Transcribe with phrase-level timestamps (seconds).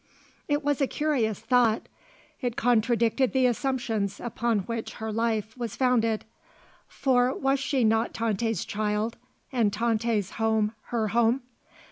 [0.47, 1.85] It was a curious thought.
[2.41, 6.25] It contradicted the assumptions upon which her life was founded;
[6.87, 9.15] for was she not Tante's child
[9.51, 11.43] and Tante's home her home?